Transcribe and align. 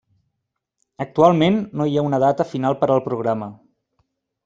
Actualment 1.05 1.61
no 1.81 1.89
hi 1.91 1.99
ha 2.01 2.07
una 2.09 2.23
data 2.27 2.49
final 2.57 2.81
per 2.83 2.93
al 2.97 3.07
programa. 3.13 3.55